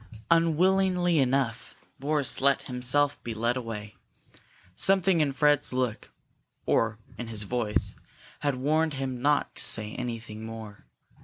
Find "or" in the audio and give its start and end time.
6.65-6.97